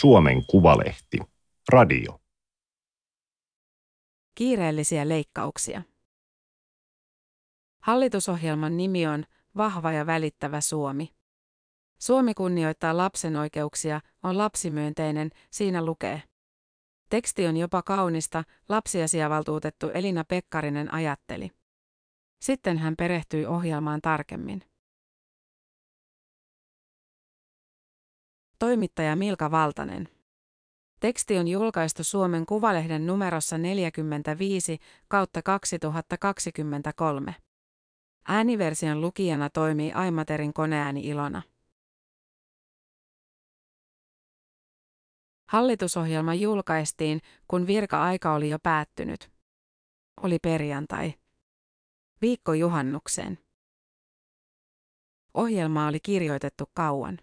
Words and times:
Suomen 0.00 0.46
Kuvalehti. 0.46 1.18
Radio. 1.68 2.20
Kiireellisiä 4.34 5.08
leikkauksia. 5.08 5.82
Hallitusohjelman 7.82 8.76
nimi 8.76 9.06
on 9.06 9.24
Vahva 9.56 9.92
ja 9.92 10.06
välittävä 10.06 10.60
Suomi. 10.60 11.14
Suomi 11.98 12.34
kunnioittaa 12.34 12.96
lapsen 12.96 13.36
oikeuksia, 13.36 14.00
on 14.22 14.38
lapsimyönteinen, 14.38 15.30
siinä 15.50 15.84
lukee. 15.84 16.22
Teksti 17.10 17.46
on 17.46 17.56
jopa 17.56 17.82
kaunista, 17.82 18.44
lapsiasiavaltuutettu 18.68 19.90
Elina 19.90 20.24
Pekkarinen 20.24 20.94
ajatteli. 20.94 21.50
Sitten 22.40 22.78
hän 22.78 22.94
perehtyi 22.96 23.46
ohjelmaan 23.46 24.00
tarkemmin. 24.00 24.62
Toimittaja 28.58 29.16
Milka 29.16 29.50
Valtanen. 29.50 30.08
Teksti 31.00 31.38
on 31.38 31.48
julkaistu 31.48 32.04
Suomen 32.04 32.46
Kuvalehden 32.46 33.06
numerossa 33.06 33.58
45 33.58 34.78
kautta 35.08 35.42
2023. 35.42 37.34
Ääniversion 38.28 39.00
lukijana 39.00 39.50
toimii 39.50 39.92
Aimaterin 39.92 40.52
koneääni 40.52 41.00
Ilona. 41.00 41.42
Hallitusohjelma 45.48 46.34
julkaistiin, 46.34 47.20
kun 47.48 47.66
virka-aika 47.66 48.34
oli 48.34 48.50
jo 48.50 48.58
päättynyt. 48.62 49.30
Oli 50.22 50.38
perjantai. 50.38 51.14
Viikko 52.22 52.54
juhannukseen. 52.54 53.38
Ohjelma 55.34 55.86
oli 55.86 56.00
kirjoitettu 56.00 56.64
kauan. 56.74 57.18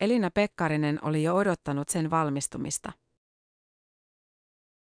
Elina 0.00 0.30
Pekkarinen 0.30 1.04
oli 1.04 1.22
jo 1.22 1.36
odottanut 1.36 1.88
sen 1.88 2.10
valmistumista. 2.10 2.92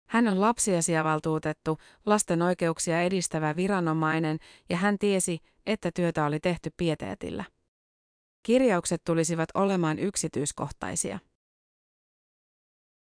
Hän 0.08 0.28
on 0.28 0.40
lapsiasiavaltuutettu, 0.40 1.78
lasten 2.06 2.42
oikeuksia 2.42 3.02
edistävä 3.02 3.56
viranomainen 3.56 4.38
ja 4.68 4.76
hän 4.76 4.98
tiesi, 4.98 5.38
että 5.66 5.90
työtä 5.94 6.24
oli 6.24 6.40
tehty 6.40 6.70
pieteetillä. 6.76 7.44
Kirjaukset 8.42 9.04
tulisivat 9.04 9.48
olemaan 9.54 9.98
yksityiskohtaisia. 9.98 11.18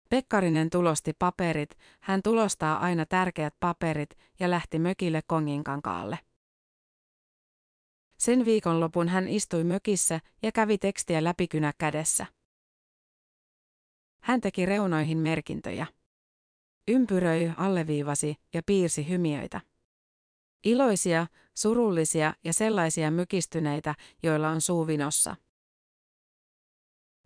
Pekkarinen 0.09 0.69
tulosti 0.69 1.13
paperit, 1.19 1.77
hän 1.99 2.21
tulostaa 2.23 2.79
aina 2.79 3.05
tärkeät 3.05 3.53
paperit 3.59 4.09
ja 4.39 4.49
lähti 4.49 4.79
mökille 4.79 5.21
Konginkankaalle. 5.27 6.19
Sen 8.17 8.45
viikonlopun 8.45 9.07
hän 9.07 9.27
istui 9.27 9.63
mökissä 9.63 10.19
ja 10.43 10.51
kävi 10.51 10.77
tekstiä 10.77 11.23
läpikynä 11.23 11.73
kädessä. 11.77 12.25
Hän 14.21 14.41
teki 14.41 14.65
reunoihin 14.65 15.17
merkintöjä. 15.17 15.87
Ympyröi, 16.87 17.51
alleviivasi 17.57 18.35
ja 18.53 18.61
piirsi 18.65 19.09
hymiöitä. 19.09 19.61
Iloisia, 20.63 21.27
surullisia 21.53 22.33
ja 22.43 22.53
sellaisia 22.53 23.11
mykistyneitä, 23.11 23.95
joilla 24.23 24.49
on 24.49 24.61
suu 24.61 24.87
vinossa. 24.87 25.35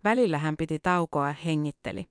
Välillä 0.04 0.38
hän 0.38 0.56
piti 0.56 0.78
taukoa 0.78 1.32
hengitteli. 1.32 2.06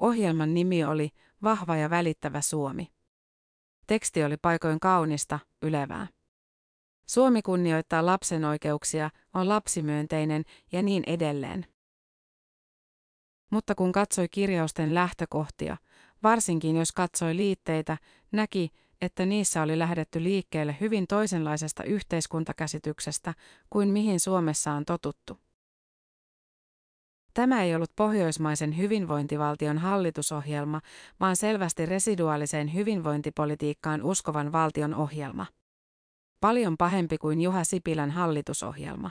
Ohjelman 0.00 0.54
nimi 0.54 0.84
oli 0.84 1.10
Vahva 1.42 1.76
ja 1.76 1.90
välittävä 1.90 2.40
Suomi. 2.40 2.92
Teksti 3.86 4.24
oli 4.24 4.36
paikoin 4.36 4.80
kaunista, 4.80 5.38
ylevää. 5.62 6.13
Suomi 7.06 7.42
kunnioittaa 7.42 8.06
lapsen 8.06 8.44
oikeuksia, 8.44 9.10
on 9.34 9.48
lapsimyönteinen 9.48 10.44
ja 10.72 10.82
niin 10.82 11.02
edelleen. 11.06 11.66
Mutta 13.50 13.74
kun 13.74 13.92
katsoi 13.92 14.28
kirjausten 14.28 14.94
lähtökohtia, 14.94 15.76
varsinkin 16.22 16.76
jos 16.76 16.92
katsoi 16.92 17.36
liitteitä, 17.36 17.98
näki, 18.32 18.70
että 19.00 19.26
niissä 19.26 19.62
oli 19.62 19.78
lähdetty 19.78 20.22
liikkeelle 20.22 20.76
hyvin 20.80 21.06
toisenlaisesta 21.06 21.84
yhteiskuntakäsityksestä 21.84 23.34
kuin 23.70 23.88
mihin 23.88 24.20
Suomessa 24.20 24.72
on 24.72 24.84
totuttu. 24.84 25.38
Tämä 27.34 27.62
ei 27.62 27.74
ollut 27.74 27.96
pohjoismaisen 27.96 28.76
hyvinvointivaltion 28.76 29.78
hallitusohjelma, 29.78 30.80
vaan 31.20 31.36
selvästi 31.36 31.86
residuaaliseen 31.86 32.74
hyvinvointipolitiikkaan 32.74 34.02
uskovan 34.02 34.52
valtion 34.52 34.94
ohjelma. 34.94 35.46
Paljon 36.44 36.76
pahempi 36.76 37.18
kuin 37.18 37.40
Juha 37.40 37.64
Sipilän 37.64 38.10
hallitusohjelma. 38.10 39.10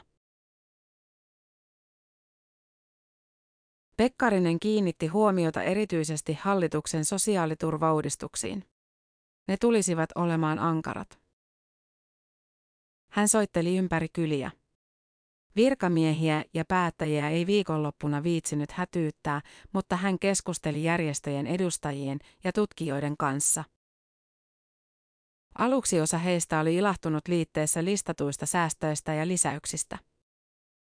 Pekkarinen 3.97 4.59
kiinnitti 4.59 5.07
huomiota 5.07 5.63
erityisesti 5.63 6.33
hallituksen 6.33 7.05
sosiaaliturvauudistuksiin. 7.05 8.63
Ne 9.47 9.57
tulisivat 9.57 10.09
olemaan 10.15 10.59
ankarat. 10.59 11.19
Hän 13.11 13.27
soitteli 13.27 13.77
ympäri 13.77 14.07
kyliä. 14.09 14.51
Virkamiehiä 15.55 16.43
ja 16.53 16.65
päättäjiä 16.67 17.29
ei 17.29 17.47
viikonloppuna 17.47 18.23
viitsinyt 18.23 18.71
hätyyttää, 18.71 19.41
mutta 19.71 19.95
hän 19.95 20.19
keskusteli 20.19 20.83
järjestöjen 20.83 21.47
edustajien 21.47 22.19
ja 22.43 22.53
tutkijoiden 22.53 23.17
kanssa. 23.17 23.63
Aluksi 25.57 26.01
osa 26.01 26.17
heistä 26.17 26.59
oli 26.59 26.75
ilahtunut 26.75 27.27
liitteessä 27.27 27.83
listatuista 27.83 28.45
säästöistä 28.45 29.13
ja 29.13 29.27
lisäyksistä. 29.27 29.97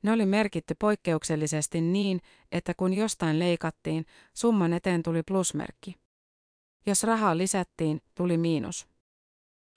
Ne 0.02 0.12
oli 0.12 0.26
merkitty 0.26 0.74
poikkeuksellisesti 0.78 1.80
niin, 1.80 2.20
että 2.52 2.74
kun 2.74 2.94
jostain 2.94 3.38
leikattiin, 3.38 4.06
summan 4.34 4.72
eteen 4.72 5.02
tuli 5.02 5.22
plusmerkki. 5.22 5.96
Jos 6.86 7.02
rahaa 7.02 7.38
lisättiin, 7.38 8.00
tuli 8.14 8.38
miinus. 8.38 8.88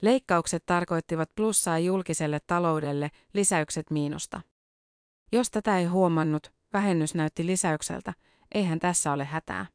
Leikkaukset 0.01 0.63
tarkoittivat 0.65 1.29
plussaa 1.35 1.79
julkiselle 1.79 2.39
taloudelle, 2.47 3.11
lisäykset 3.33 3.91
miinusta. 3.91 4.41
Jos 5.31 5.51
tätä 5.51 5.79
ei 5.79 5.85
huomannut, 5.85 6.53
vähennys 6.73 7.15
näytti 7.15 7.45
lisäykseltä, 7.45 8.13
eihän 8.53 8.79
tässä 8.79 9.11
ole 9.11 9.25
hätää. 9.25 9.65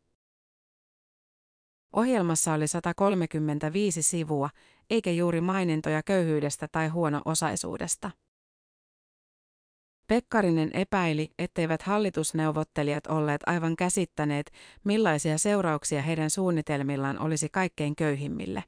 Ohjelmassa 1.92 2.52
oli 2.52 2.68
135 2.68 4.02
sivua, 4.02 4.50
eikä 4.90 5.10
juuri 5.10 5.40
mainintoja 5.40 6.02
köyhyydestä 6.02 6.68
tai 6.72 6.88
huono-osaisuudesta. 6.88 8.10
Pekkarinen 10.06 10.70
epäili, 10.74 11.30
etteivät 11.38 11.82
hallitusneuvottelijat 11.82 13.06
olleet 13.06 13.40
aivan 13.46 13.76
käsittäneet, 13.76 14.52
millaisia 14.84 15.38
seurauksia 15.38 16.02
heidän 16.02 16.30
suunnitelmillaan 16.30 17.18
olisi 17.18 17.48
kaikkein 17.48 17.96
köyhimmille. 17.96 18.64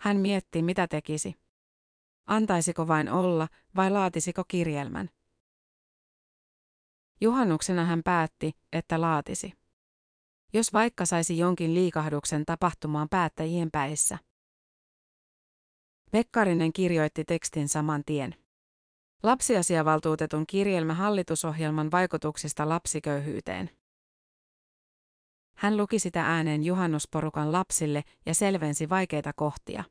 Hän 0.00 0.16
mietti, 0.16 0.62
mitä 0.62 0.88
tekisi. 0.88 1.34
Antaisiko 2.26 2.88
vain 2.88 3.08
olla 3.08 3.48
vai 3.76 3.90
laatisiko 3.90 4.44
kirjelmän? 4.48 5.10
Juhannuksena 7.20 7.84
hän 7.84 8.02
päätti, 8.04 8.52
että 8.72 9.00
laatisi. 9.00 9.59
Jos 10.52 10.72
vaikka 10.72 11.06
saisi 11.06 11.38
jonkin 11.38 11.74
liikahduksen 11.74 12.46
tapahtumaan 12.46 13.08
päättäjien 13.08 13.70
päissä. 13.70 14.18
Pekkarinen 16.10 16.72
kirjoitti 16.72 17.24
tekstin 17.24 17.68
saman 17.68 18.02
tien. 18.06 18.34
Lapsiasiavaltuutetun 19.22 20.46
kirjelmä 20.46 20.94
hallitusohjelman 20.94 21.90
vaikutuksista 21.90 22.68
lapsiköyhyyteen. 22.68 23.70
Hän 25.56 25.76
luki 25.76 25.98
sitä 25.98 26.26
ääneen 26.26 26.64
juhannusporukan 26.64 27.52
lapsille 27.52 28.04
ja 28.26 28.34
selvensi 28.34 28.88
vaikeita 28.88 29.32
kohtia. 29.32 29.84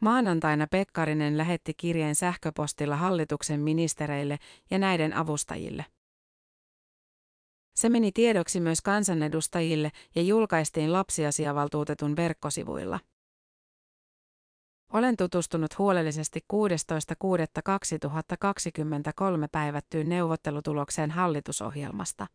Maanantaina 0.00 0.66
Pekkarinen 0.66 1.38
lähetti 1.38 1.74
kirjeen 1.74 2.14
sähköpostilla 2.14 2.96
hallituksen 2.96 3.60
ministereille 3.60 4.38
ja 4.70 4.78
näiden 4.78 5.12
avustajille. 5.12 5.84
Se 7.74 7.88
meni 7.88 8.12
tiedoksi 8.12 8.60
myös 8.60 8.80
kansanedustajille 8.80 9.90
ja 10.14 10.22
julkaistiin 10.22 10.92
lapsiasiavaltuutetun 10.92 12.16
verkkosivuilla. 12.16 13.00
Olen 14.92 15.16
tutustunut 15.16 15.78
huolellisesti 15.78 16.40
16.6.2023 16.52 16.58
päivättyyn 19.52 20.08
neuvottelutulokseen 20.08 21.10
hallitusohjelmasta. 21.10 22.26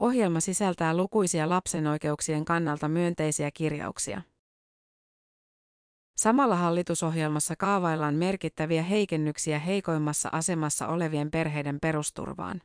Ohjelma 0.00 0.40
sisältää 0.40 0.96
lukuisia 0.96 1.48
lapsen 1.48 1.86
oikeuksien 1.86 2.44
kannalta 2.44 2.88
myönteisiä 2.88 3.50
kirjauksia. 3.54 4.22
Samalla 6.16 6.56
hallitusohjelmassa 6.56 7.56
kaavaillaan 7.56 8.14
merkittäviä 8.14 8.82
heikennyksiä 8.82 9.58
heikoimmassa 9.58 10.28
asemassa 10.32 10.88
olevien 10.88 11.30
perheiden 11.30 11.80
perusturvaan. 11.80 12.60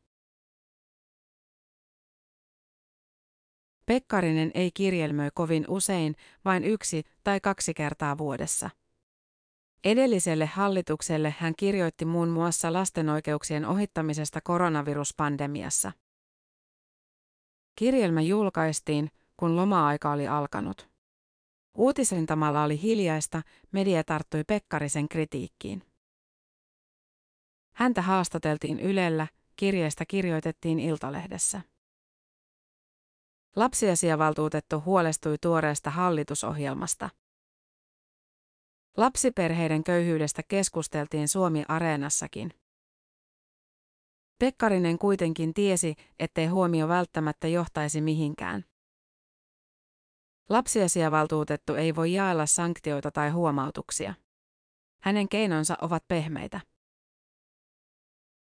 Pekkarinen 3.85 4.51
ei 4.53 4.71
kirjelmöi 4.73 5.29
kovin 5.33 5.65
usein, 5.67 6.15
vain 6.45 6.63
yksi 6.63 7.03
tai 7.23 7.39
kaksi 7.39 7.73
kertaa 7.73 8.17
vuodessa. 8.17 8.69
Edelliselle 9.83 10.45
hallitukselle 10.45 11.35
hän 11.39 11.53
kirjoitti 11.57 12.05
muun 12.05 12.29
muassa 12.29 12.73
lasten 12.73 13.09
oikeuksien 13.09 13.65
ohittamisesta 13.65 14.41
koronaviruspandemiassa. 14.41 15.91
Kirjelmä 17.75 18.21
julkaistiin, 18.21 19.11
kun 19.37 19.55
loma-aika 19.55 20.11
oli 20.11 20.27
alkanut. 20.27 20.89
Uutisentamalla 21.77 22.63
oli 22.63 22.81
hiljaista, 22.81 23.41
media 23.71 24.03
tarttui 24.03 24.43
Pekkarisen 24.43 25.09
kritiikkiin. 25.09 25.83
Häntä 27.75 28.01
haastateltiin 28.01 28.79
Ylellä, 28.79 29.27
kirjeestä 29.55 30.05
kirjoitettiin 30.05 30.79
Iltalehdessä. 30.79 31.61
Lapsiasiavaltuutettu 33.55 34.81
huolestui 34.85 35.37
tuoreesta 35.41 35.89
hallitusohjelmasta. 35.89 37.09
Lapsiperheiden 38.97 39.83
köyhyydestä 39.83 40.43
keskusteltiin 40.47 41.27
Suomi-areenassakin. 41.27 42.53
Pekkarinen 44.39 44.99
kuitenkin 44.99 45.53
tiesi, 45.53 45.95
ettei 46.19 46.45
huomio 46.45 46.87
välttämättä 46.87 47.47
johtaisi 47.47 48.01
mihinkään. 48.01 48.65
Lapsiasiavaltuutettu 50.49 51.75
ei 51.75 51.95
voi 51.95 52.13
jaella 52.13 52.45
sanktioita 52.45 53.11
tai 53.11 53.29
huomautuksia. 53.29 54.13
Hänen 55.03 55.29
keinonsa 55.29 55.77
ovat 55.81 56.07
pehmeitä. 56.07 56.61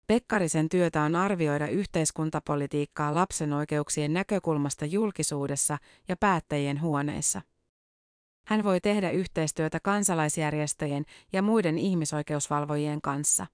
Pekkarisen 0.07 0.69
työtä 0.69 1.01
on 1.01 1.15
arvioida 1.15 1.67
yhteiskuntapolitiikkaa 1.67 3.15
lapsen 3.15 3.53
oikeuksien 3.53 4.13
näkökulmasta 4.13 4.85
julkisuudessa 4.85 5.77
ja 6.07 6.15
päättäjien 6.17 6.81
huoneissa. 6.81 7.41
Hän 8.47 8.63
voi 8.63 8.81
tehdä 8.81 9.09
yhteistyötä 9.09 9.79
kansalaisjärjestöjen 9.79 11.05
ja 11.33 11.41
muiden 11.41 11.77
ihmisoikeusvalvojien 11.77 13.01
kanssa. 13.01 13.47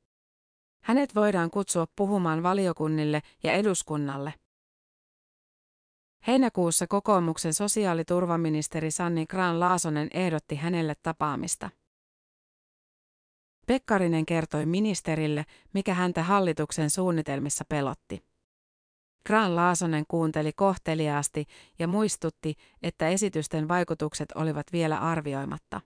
Hänet 0.84 1.16
voidaan 1.16 1.52
kutsua 1.52 1.88
puhumaan 1.96 2.44
valiokunnille 2.44 3.22
ja 3.44 3.54
eduskunnalle. 3.54 4.34
Heinäkuussa 6.28 6.88
kokoomuksen 6.88 7.54
sosiaaliturvaministeri 7.54 8.92
Sanni 8.92 9.26
Graan 9.26 9.60
Laasonen 9.60 10.08
ehdotti 10.14 10.56
hänelle 10.56 10.96
tapaamista. 11.04 11.70
Pekkarinen 13.72 14.26
kertoi 14.26 14.66
ministerille, 14.66 15.46
mikä 15.74 15.94
häntä 15.94 16.24
hallituksen 16.24 16.90
suunnitelmissa 16.90 17.66
pelotti. 17.70 18.24
Graan 19.26 19.56
Laasonen 19.56 20.06
kuunteli 20.08 20.54
kohteliaasti 20.54 21.46
ja 21.80 21.88
muistutti, 21.88 22.56
että 22.84 23.08
esitysten 23.08 23.68
vaikutukset 23.68 24.32
olivat 24.32 24.68
vielä 24.72 24.98
arvioimatta. 24.98 25.82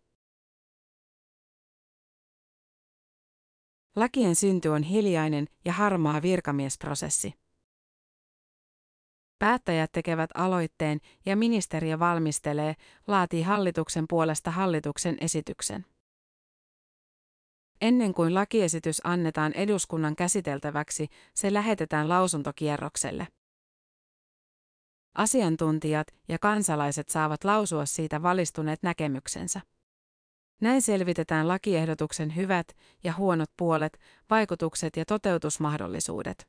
Lakien 3.96 4.36
synty 4.36 4.70
on 4.70 4.84
hiljainen 4.84 5.48
ja 5.66 5.74
harmaa 5.74 6.22
virkamiesprosessi. 6.22 7.34
Päättäjät 9.40 9.92
tekevät 9.92 10.30
aloitteen 10.34 11.00
ja 11.26 11.36
ministeriö 11.36 12.00
valmistelee, 12.00 12.76
laatii 13.08 13.42
hallituksen 13.42 14.06
puolesta 14.10 14.52
hallituksen 14.52 15.18
esityksen. 15.22 15.95
Ennen 17.82 18.14
kuin 18.14 18.34
lakiesitys 18.34 19.02
annetaan 19.04 19.54
eduskunnan 19.54 20.16
käsiteltäväksi, 20.16 21.08
se 21.34 21.54
lähetetään 21.54 22.10
lausuntokierrokselle. 22.10 23.28
Asiantuntijat 25.16 26.08
ja 26.28 26.40
kansalaiset 26.40 27.10
saavat 27.10 27.44
lausua 27.44 27.86
siitä 27.86 28.22
valistuneet 28.24 28.84
näkemyksensä. 28.84 29.62
Näin 30.62 30.82
selvitetään 30.82 31.48
lakiehdotuksen 31.48 32.36
hyvät 32.36 32.68
ja 33.04 33.14
huonot 33.14 33.52
puolet, 33.58 34.00
vaikutukset 34.30 34.98
ja 34.98 35.06
toteutusmahdollisuudet. 35.06 36.48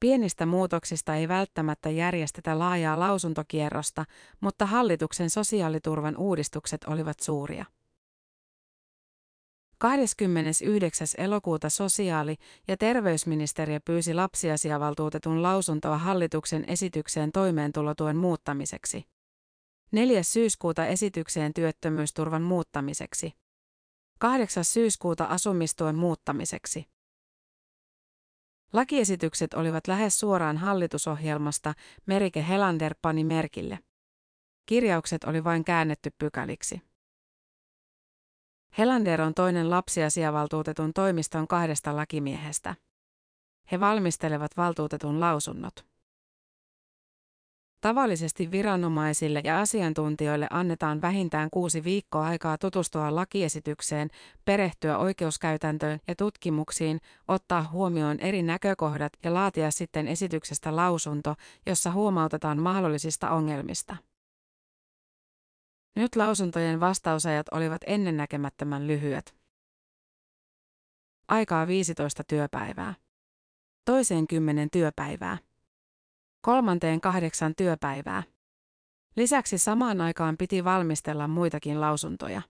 Pienistä 0.00 0.46
muutoksista 0.46 1.14
ei 1.14 1.28
välttämättä 1.28 1.90
järjestetä 1.90 2.58
laajaa 2.58 3.00
lausuntokierrosta, 3.00 4.04
mutta 4.40 4.66
hallituksen 4.66 5.30
sosiaaliturvan 5.30 6.16
uudistukset 6.16 6.84
olivat 6.84 7.20
suuria. 7.20 7.64
29. 9.80 11.06
elokuuta 11.18 11.70
sosiaali- 11.70 12.36
ja 12.68 12.76
terveysministeriö 12.76 13.80
pyysi 13.84 14.14
lapsiasiavaltuutetun 14.14 15.42
lausuntoa 15.42 15.98
hallituksen 15.98 16.64
esitykseen 16.68 17.32
toimeentulotuen 17.32 18.16
muuttamiseksi. 18.16 19.04
4. 19.92 20.22
syyskuuta 20.22 20.86
esitykseen 20.86 21.54
työttömyysturvan 21.54 22.42
muuttamiseksi. 22.42 23.32
8. 24.18 24.64
syyskuuta 24.64 25.24
asumistuen 25.24 25.96
muuttamiseksi. 25.96 26.84
Lakiesitykset 28.72 29.54
olivat 29.54 29.88
lähes 29.88 30.20
suoraan 30.20 30.56
hallitusohjelmasta, 30.56 31.74
Merike 32.06 32.48
Helander 32.48 32.94
pani 33.02 33.24
merkille. 33.24 33.78
Kirjaukset 34.66 35.24
oli 35.24 35.44
vain 35.44 35.64
käännetty 35.64 36.10
pykäliksi. 36.18 36.89
Helander 38.80 39.22
on 39.22 39.34
toinen 39.34 39.70
lapsiasiavaltuutetun 39.70 40.92
toimiston 40.94 41.48
kahdesta 41.48 41.96
lakimiehestä. 41.96 42.74
He 43.72 43.80
valmistelevat 43.80 44.56
valtuutetun 44.56 45.20
lausunnot. 45.20 45.86
Tavallisesti 47.80 48.50
viranomaisille 48.50 49.40
ja 49.44 49.60
asiantuntijoille 49.60 50.46
annetaan 50.50 51.02
vähintään 51.02 51.48
kuusi 51.50 51.84
viikkoa 51.84 52.26
aikaa 52.26 52.58
tutustua 52.58 53.14
lakiesitykseen, 53.14 54.10
perehtyä 54.44 54.98
oikeuskäytäntöön 54.98 56.00
ja 56.08 56.14
tutkimuksiin, 56.14 57.00
ottaa 57.28 57.68
huomioon 57.72 58.20
eri 58.20 58.42
näkökohdat 58.42 59.12
ja 59.24 59.34
laatia 59.34 59.70
sitten 59.70 60.08
esityksestä 60.08 60.76
lausunto, 60.76 61.34
jossa 61.66 61.90
huomautetaan 61.90 62.58
mahdollisista 62.58 63.30
ongelmista. 63.30 63.96
Nyt 65.96 66.16
lausuntojen 66.16 66.80
vastausajat 66.80 67.46
olivat 67.48 67.82
ennennäkemättömän 67.86 68.86
lyhyet. 68.86 69.36
Aikaa 71.28 71.66
15 71.66 72.24
työpäivää. 72.24 72.94
Toiseen 73.84 74.26
kymmenen 74.26 74.70
työpäivää. 74.70 75.38
Kolmanteen 76.40 77.00
kahdeksan 77.00 77.54
työpäivää. 77.54 78.22
Lisäksi 79.16 79.58
samaan 79.58 80.00
aikaan 80.00 80.36
piti 80.36 80.64
valmistella 80.64 81.28
muitakin 81.28 81.80
lausuntoja. 81.80 82.42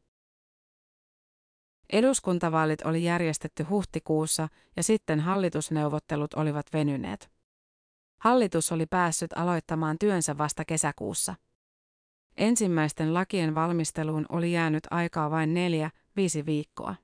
Eduskuntavaalit 1.92 2.82
oli 2.82 3.04
järjestetty 3.04 3.62
huhtikuussa 3.62 4.48
ja 4.76 4.82
sitten 4.82 5.20
hallitusneuvottelut 5.20 6.34
olivat 6.34 6.66
venyneet. 6.72 7.30
Hallitus 8.20 8.72
oli 8.72 8.86
päässyt 8.86 9.30
aloittamaan 9.36 9.96
työnsä 9.98 10.38
vasta 10.38 10.64
kesäkuussa. 10.64 11.34
Ensimmäisten 12.40 13.14
lakien 13.14 13.54
valmisteluun 13.54 14.26
oli 14.28 14.52
jäänyt 14.52 14.86
aikaa 14.90 15.30
vain 15.30 15.54
neljä, 15.54 15.90
viisi 16.16 16.46
viikkoa. 16.46 16.94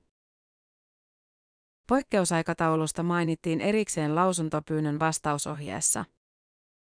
Poikkeusaikataulusta 1.89 3.03
mainittiin 3.03 3.61
erikseen 3.61 4.15
lausuntopyynnön 4.15 4.99
vastausohjeessa. 4.99 6.05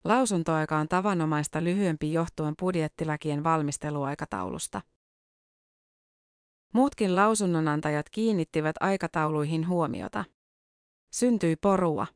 Lausuntoaika 0.04 0.76
on 0.76 0.88
tavanomaista 0.88 1.64
lyhyempi 1.64 2.12
johtuen 2.12 2.54
budjettilakien 2.60 3.44
valmisteluaikataulusta. 3.44 4.80
Muutkin 6.74 7.16
lausunnonantajat 7.16 8.10
kiinnittivät 8.10 8.76
aikatauluihin 8.80 9.68
huomiota. 9.68 10.24
Syntyi 11.12 11.56
porua. 11.56 12.06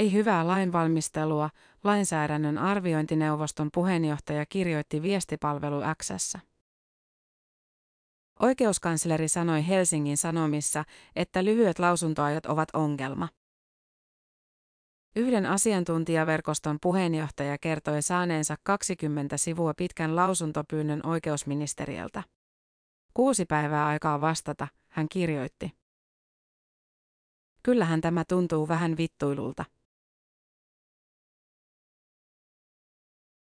Ei 0.00 0.12
hyvää 0.12 0.46
lainvalmistelua, 0.46 1.50
lainsäädännön 1.84 2.58
arviointineuvoston 2.58 3.68
puheenjohtaja 3.74 4.46
kirjoitti 4.46 5.02
viestipalvelu 5.02 5.80
Xssä. 6.02 6.40
Oikeuskansleri 8.38 9.28
sanoi 9.28 9.66
Helsingin 9.66 10.16
Sanomissa, 10.16 10.84
että 11.16 11.44
lyhyet 11.44 11.78
lausuntoajat 11.78 12.46
ovat 12.46 12.68
ongelma. 12.72 13.28
Yhden 15.16 15.46
asiantuntijaverkoston 15.46 16.78
puheenjohtaja 16.82 17.58
kertoi 17.58 18.02
saaneensa 18.02 18.56
20 18.62 19.36
sivua 19.36 19.74
pitkän 19.76 20.16
lausuntopyynnön 20.16 21.06
oikeusministeriöltä. 21.06 22.22
Kuusi 23.14 23.44
päivää 23.44 23.86
aikaa 23.86 24.20
vastata, 24.20 24.68
hän 24.88 25.08
kirjoitti. 25.08 25.72
Kyllähän 27.62 28.00
tämä 28.00 28.24
tuntuu 28.28 28.68
vähän 28.68 28.96
vittuilulta. 28.96 29.64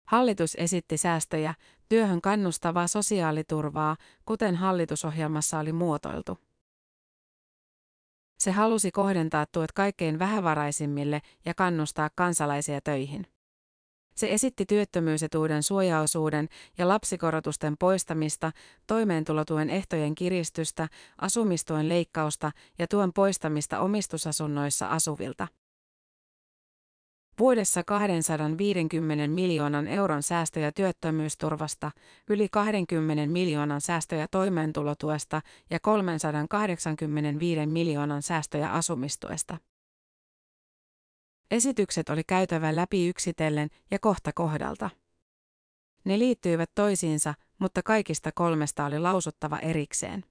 Hallitus 0.05 0.55
esitti 0.55 0.97
säästöjä, 0.97 1.53
työhön 1.89 2.21
kannustavaa 2.21 2.87
sosiaaliturvaa, 2.87 3.97
kuten 4.25 4.55
hallitusohjelmassa 4.55 5.59
oli 5.59 5.73
muotoiltu. 5.73 6.39
Se 8.39 8.51
halusi 8.51 8.91
kohdentaa 8.91 9.45
tuet 9.51 9.71
kaikkein 9.71 10.19
vähävaraisimmille 10.19 11.21
ja 11.45 11.53
kannustaa 11.53 12.09
kansalaisia 12.15 12.81
töihin. 12.81 13.27
Se 14.15 14.33
esitti 14.33 14.65
työttömyysetuuden 14.65 15.63
suojaosuuden 15.63 16.49
ja 16.77 16.87
lapsikorotusten 16.87 17.77
poistamista, 17.77 18.51
toimeentulotuen 18.87 19.69
ehtojen 19.69 20.15
kiristystä, 20.15 20.87
asumistuen 21.17 21.89
leikkausta 21.89 22.51
ja 22.79 22.87
tuen 22.87 23.13
poistamista 23.13 23.79
omistusasunnoissa 23.79 24.87
asuvilta. 24.87 25.47
Vuodessa 27.39 27.83
250 27.83 29.27
miljoonan 29.27 29.87
euron 29.87 30.23
säästöjä 30.23 30.71
työttömyysturvasta, 30.71 31.91
yli 32.29 32.47
20 32.51 33.33
miljoonan 33.33 33.81
säästöjä 33.81 34.27
toimeentulotuesta 34.31 35.41
ja 35.69 35.79
385 35.79 37.65
miljoonan 37.65 38.21
säästöjä 38.21 38.69
asumistuesta. 38.71 39.57
Esitykset 41.51 42.09
oli 42.09 42.23
käytävä 42.23 42.75
läpi 42.75 43.07
yksitellen 43.07 43.69
ja 43.91 43.99
kohta 43.99 44.31
kohdalta. 44.35 44.89
Ne 46.03 46.19
liittyivät 46.19 46.71
toisiinsa, 46.75 47.33
mutta 47.59 47.83
kaikista 47.83 48.31
kolmesta 48.31 48.85
oli 48.85 48.99
lausuttava 48.99 49.59
erikseen. 49.59 50.23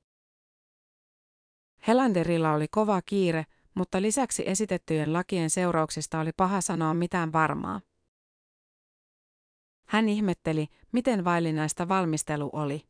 Helanderilla 1.87 2.53
oli 2.53 2.67
kova 2.71 3.03
kiire, 3.03 3.47
mutta 3.75 4.03
lisäksi 4.03 4.43
esitettyjen 4.47 5.13
lakien 5.13 5.51
seurauksista 5.51 6.21
oli 6.21 6.31
paha 6.37 6.61
sanoa 6.61 6.95
mitään 6.95 7.33
varmaa. 7.33 7.81
Hän 9.89 10.09
ihmetteli, 10.09 10.67
miten 10.93 11.25
vaillinaista 11.25 11.89
valmistelu 11.89 12.51
oli. 12.53 12.83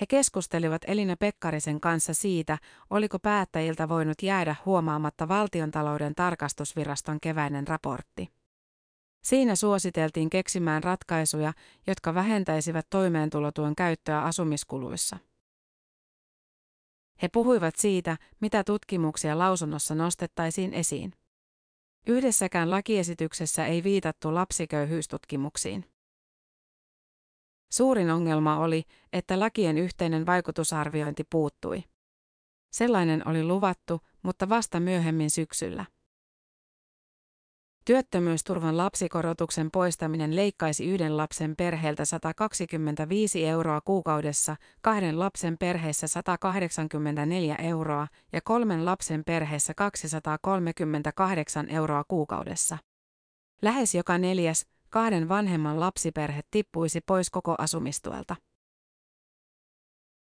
He 0.00 0.06
keskustelivat 0.06 0.82
Elina 0.86 1.16
Pekkarisen 1.16 1.80
kanssa 1.80 2.14
siitä, 2.14 2.58
oliko 2.90 3.18
päättäjiltä 3.18 3.88
voinut 3.88 4.22
jäädä 4.22 4.56
huomaamatta 4.66 5.28
valtiontalouden 5.28 6.14
tarkastusviraston 6.14 7.20
keväinen 7.20 7.68
raportti. 7.68 8.28
Siinä 9.24 9.56
suositeltiin 9.56 10.30
keksimään 10.30 10.84
ratkaisuja, 10.84 11.52
jotka 11.86 12.14
vähentäisivät 12.14 12.86
toimeentulotuen 12.90 13.74
käyttöä 13.74 14.22
asumiskuluissa. 14.22 15.16
He 17.22 17.28
puhuivat 17.28 17.76
siitä, 17.76 18.16
mitä 18.40 18.64
tutkimuksia 18.64 19.38
lausunnossa 19.38 19.94
nostettaisiin 19.94 20.74
esiin. 20.74 21.12
Yhdessäkään 22.06 22.70
lakiesityksessä 22.70 23.66
ei 23.66 23.84
viitattu 23.84 24.34
lapsiköyhyystutkimuksiin. 24.34 25.84
Suurin 27.72 28.10
ongelma 28.10 28.58
oli, 28.58 28.84
että 29.12 29.40
lakien 29.40 29.78
yhteinen 29.78 30.26
vaikutusarviointi 30.26 31.24
puuttui. 31.30 31.84
Sellainen 32.72 33.28
oli 33.28 33.44
luvattu, 33.44 34.00
mutta 34.22 34.48
vasta 34.48 34.80
myöhemmin 34.80 35.30
syksyllä. 35.30 35.84
Työttömyysturvan 37.84 38.76
lapsikorotuksen 38.76 39.70
poistaminen 39.70 40.36
leikkaisi 40.36 40.86
yhden 40.86 41.16
lapsen 41.16 41.56
perheeltä 41.56 42.04
125 42.04 43.46
euroa 43.46 43.80
kuukaudessa, 43.80 44.56
kahden 44.80 45.18
lapsen 45.18 45.58
perheessä 45.58 46.08
184 46.08 47.56
euroa 47.56 48.06
ja 48.32 48.40
kolmen 48.44 48.84
lapsen 48.84 49.22
perheessä 49.24 49.74
238 49.74 51.70
euroa 51.70 52.04
kuukaudessa. 52.08 52.78
Lähes 53.62 53.94
joka 53.94 54.18
neljäs, 54.18 54.66
kahden 54.90 55.28
vanhemman 55.28 55.80
lapsiperhe 55.80 56.40
tippuisi 56.50 57.00
pois 57.00 57.30
koko 57.30 57.54
asumistuelta. 57.58 58.36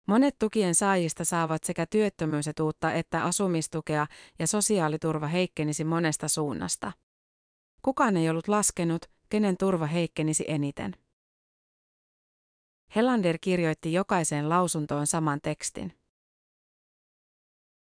Monet 0.09 0.39
tukien 0.39 0.75
saajista 0.75 1.25
saavat 1.25 1.65
sekä 1.65 1.87
työttömyysetuutta 1.87 2.93
että 2.93 3.25
asumistukea 3.25 4.07
ja 4.39 4.47
sosiaaliturva 4.47 5.27
heikkenisi 5.27 5.85
monesta 5.85 6.29
suunnasta. 6.29 6.93
Kukaan 7.83 8.17
ei 8.17 8.31
ollut 8.31 8.49
laskenut, 8.49 9.11
kenen 9.29 9.57
turva 9.57 9.87
heikkenisi 9.87 10.45
eniten. 10.49 10.97
Helander 12.97 13.39
kirjoitti 13.41 13.93
jokaiseen 13.93 14.49
lausuntoon 14.49 15.07
saman 15.07 15.41
tekstin. 15.43 15.93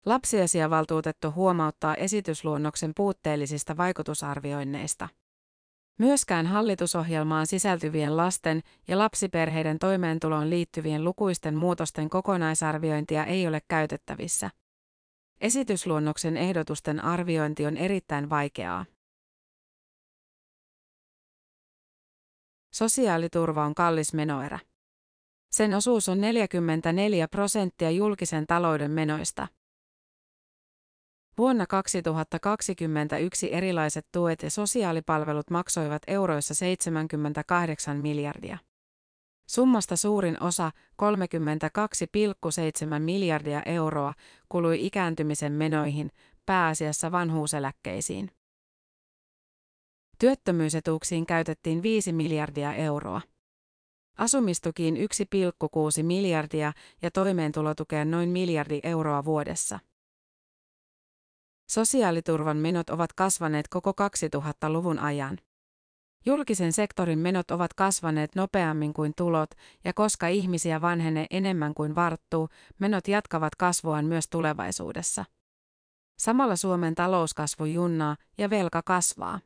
Lapsiasiavaltuutettu 0.07 1.33
huomauttaa 1.33 1.95
esitysluonnoksen 1.95 2.93
puutteellisista 2.97 3.77
vaikutusarvioinneista. 3.77 5.09
Myöskään 5.99 6.47
hallitusohjelmaan 6.47 7.47
sisältyvien 7.47 8.17
lasten 8.17 8.63
ja 8.89 8.99
lapsiperheiden 8.99 9.79
toimeentuloon 9.79 10.51
liittyvien 10.51 11.05
lukuisten 11.05 11.57
muutosten 11.57 12.11
kokonaisarviointia 12.11 13.25
ei 13.25 13.47
ole 13.47 13.61
käytettävissä. 13.69 14.51
Esitysluonnoksen 15.41 16.37
ehdotusten 16.37 17.05
arviointi 17.05 17.67
on 17.67 17.77
erittäin 17.77 18.31
vaikeaa. 18.31 18.85
Sosiaaliturva 22.77 23.65
on 23.65 23.75
kallis 23.75 24.15
menoerä. 24.15 24.59
Sen 25.51 25.75
osuus 25.75 26.09
on 26.09 26.21
44 26.21 27.29
prosenttia 27.29 27.91
julkisen 27.91 28.47
talouden 28.47 28.91
menoista. 28.91 29.49
Vuonna 31.39 31.67
2021 31.67 33.55
erilaiset 33.55 34.07
tuet 34.13 34.43
ja 34.43 34.51
sosiaalipalvelut 34.51 35.51
maksoivat 35.51 36.03
euroissa 36.07 36.55
78 36.55 37.97
miljardia. 37.97 38.59
Summasta 39.49 39.97
suurin 39.97 40.43
osa, 40.43 40.71
32,7 41.03 42.99
miljardia 42.99 43.63
euroa, 43.63 44.15
kului 44.49 44.87
ikääntymisen 44.87 45.53
menoihin, 45.53 46.11
pääasiassa 46.47 47.13
vanhuuseläkkeisiin. 47.13 48.36
Työttömyysetuuksiin 50.19 51.27
käytettiin 51.27 51.83
5 51.83 52.13
miljardia 52.13 52.75
euroa. 52.75 53.21
Asumistukiin 54.19 54.97
1,6 54.97 56.03
miljardia 56.03 56.73
ja 57.03 57.11
toimeentulotukeen 57.11 58.11
noin 58.11 58.29
miljardi 58.29 58.81
euroa 58.83 59.25
vuodessa. 59.25 59.79
Sosiaaliturvan 61.71 62.57
menot 62.57 62.91
ovat 62.91 63.13
kasvaneet 63.13 63.69
koko 63.69 63.91
2000-luvun 63.91 64.99
ajan. 64.99 65.39
Julkisen 66.27 66.73
sektorin 66.73 67.19
menot 67.19 67.51
ovat 67.51 67.75
kasvaneet 67.75 68.35
nopeammin 68.35 68.95
kuin 68.95 69.13
tulot, 69.17 69.51
ja 69.85 69.93
koska 69.93 70.29
ihmisiä 70.29 70.81
vanhenee 70.81 71.27
enemmän 71.31 71.75
kuin 71.75 71.95
varttuu, 71.95 72.49
menot 72.79 73.09
jatkavat 73.09 73.55
kasvuaan 73.55 74.05
myös 74.05 74.29
tulevaisuudessa. 74.29 75.25
Samalla 76.19 76.57
Suomen 76.57 76.95
talouskasvu 76.95 77.65
junnaa 77.65 78.17
ja 78.39 78.51
velka 78.51 78.83
kasvaa. 78.83 79.41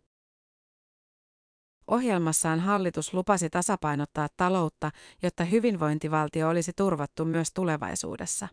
Ohjelmassaan 1.91 2.61
hallitus 2.61 3.15
lupasi 3.15 3.51
tasapainottaa 3.51 4.29
taloutta, 4.37 4.91
jotta 5.23 5.45
hyvinvointivaltio 5.45 6.49
olisi 6.49 6.73
turvattu 6.77 7.25
myös 7.25 7.53
tulevaisuudessa. 7.53 8.49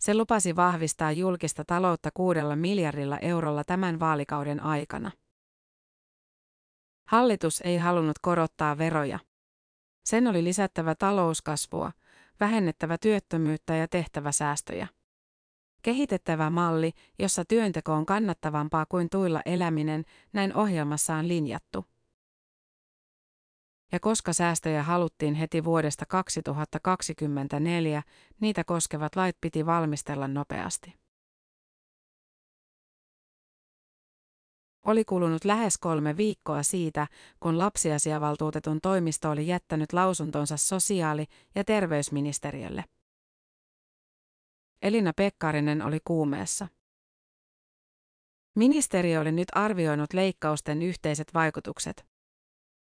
Se 0.00 0.14
lupasi 0.14 0.56
vahvistaa 0.56 1.12
julkista 1.12 1.64
taloutta 1.64 2.10
kuudella 2.14 2.56
miljardilla 2.56 3.18
eurolla 3.18 3.64
tämän 3.64 4.00
vaalikauden 4.00 4.62
aikana. 4.62 5.10
Hallitus 7.08 7.60
ei 7.60 7.78
halunnut 7.78 8.18
korottaa 8.18 8.78
veroja. 8.78 9.18
Sen 10.04 10.26
oli 10.26 10.44
lisättävä 10.44 10.94
talouskasvua, 10.94 11.92
vähennettävä 12.40 12.98
työttömyyttä 12.98 13.76
ja 13.76 13.88
tehtävä 13.88 14.32
säästöjä. 14.32 14.88
Kehitettävä 15.82 16.50
malli, 16.50 16.92
jossa 17.18 17.44
työnteko 17.44 17.92
on 17.92 18.06
kannattavampaa 18.06 18.86
kuin 18.88 19.10
tuilla 19.10 19.40
eläminen, 19.46 20.04
näin 20.32 20.56
ohjelmassa 20.56 21.14
on 21.14 21.28
linjattu 21.28 21.93
ja 23.94 24.00
koska 24.00 24.32
säästöjä 24.32 24.82
haluttiin 24.82 25.34
heti 25.34 25.64
vuodesta 25.64 26.06
2024, 26.06 28.02
niitä 28.40 28.64
koskevat 28.64 29.16
lait 29.16 29.36
piti 29.40 29.66
valmistella 29.66 30.28
nopeasti. 30.28 30.94
Oli 34.86 35.04
kulunut 35.04 35.44
lähes 35.44 35.78
kolme 35.78 36.16
viikkoa 36.16 36.62
siitä, 36.62 37.06
kun 37.40 37.58
lapsiasiavaltuutetun 37.58 38.80
toimisto 38.80 39.30
oli 39.30 39.46
jättänyt 39.46 39.92
lausuntonsa 39.92 40.56
sosiaali- 40.56 41.26
ja 41.54 41.64
terveysministeriölle. 41.64 42.84
Elina 44.82 45.12
Pekkarinen 45.16 45.82
oli 45.82 45.98
kuumeessa. 46.04 46.68
Ministeriö 48.54 49.20
oli 49.20 49.32
nyt 49.32 49.48
arvioinut 49.52 50.12
leikkausten 50.12 50.82
yhteiset 50.82 51.34
vaikutukset. 51.34 52.13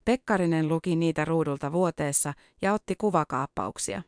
Pekkarinen 0.04 0.68
luki 0.68 0.96
niitä 0.96 1.24
ruudulta 1.24 1.72
vuoteessa 1.72 2.32
ja 2.62 2.72
otti 2.72 2.94
kuvakaappauksia. 2.98 4.02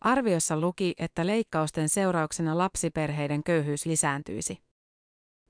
Arviossa 0.00 0.60
luki, 0.60 0.94
että 0.98 1.26
leikkausten 1.26 1.88
seurauksena 1.88 2.58
lapsiperheiden 2.58 3.42
köyhyys 3.44 3.86
lisääntyisi. 3.86 4.58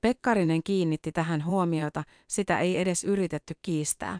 Pekkarinen 0.01 0.63
kiinnitti 0.63 1.11
tähän 1.11 1.45
huomiota, 1.45 2.03
sitä 2.27 2.59
ei 2.59 2.77
edes 2.77 3.03
yritetty 3.03 3.53
kiistää. 3.61 4.19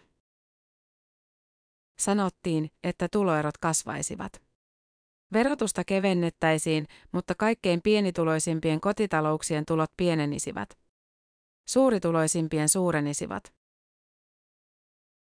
Sanottiin, 2.00 2.72
että 2.84 3.08
tuloerot 3.12 3.58
kasvaisivat. 3.58 4.42
Verotusta 5.34 5.84
kevennettäisiin, 5.84 6.88
mutta 7.12 7.36
kaikkein 7.36 7.82
pienituloisimpien 7.82 8.82
kotitalouksien 8.82 9.66
tulot 9.66 9.92
pienenisivät. 9.98 10.78
Suurituloisimpien 11.70 12.70
suurenisivat. 12.70 13.59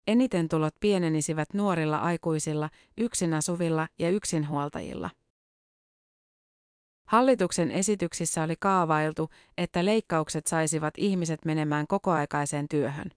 Eniten 0.08 0.50
tulot 0.50 0.76
pienenisivät 0.80 1.54
nuorilla 1.54 1.98
aikuisilla, 1.98 2.70
yksin 2.98 3.34
asuvilla 3.34 3.88
ja 4.00 4.10
yksinhuoltajilla. 4.10 5.10
Hallituksen 7.08 7.72
esityksissä 7.72 8.44
oli 8.44 8.56
kaavailtu, 8.60 9.30
että 9.58 9.86
leikkaukset 9.86 10.48
saisivat 10.48 10.94
ihmiset 10.98 11.46
menemään 11.46 11.88
kokoaikaiseen 11.88 12.68
työhön. 12.68 13.12